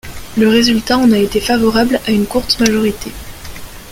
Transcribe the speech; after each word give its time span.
Le 0.35 0.47
résultat 0.49 0.97
en 0.97 1.11
a 1.11 1.19
été 1.19 1.39
favorable 1.39 1.99
à 2.07 2.11
une 2.11 2.25
courte 2.25 2.59
majorité. 2.59 3.11